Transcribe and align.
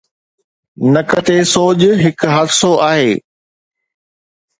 نڪ 0.93 1.09
تي 1.25 1.37
سوڄ 1.51 1.77
هڪ 2.03 2.19
حادثو 2.33 2.71
آهي 2.89 3.11